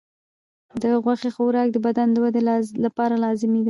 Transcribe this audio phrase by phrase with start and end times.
[0.81, 2.41] د غوښې خوراک د بدن د ودې
[2.85, 3.59] لپاره لازمي دی.